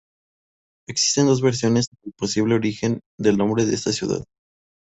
Existen 0.87 1.27
dos 1.27 1.41
versiones 1.43 1.85
sobre 1.85 2.09
el 2.09 2.13
posible 2.17 2.55
origen 2.55 3.01
del 3.19 3.37
nombre 3.37 3.67
de 3.67 3.75
esta 3.75 3.91
ciudad. 3.93 4.23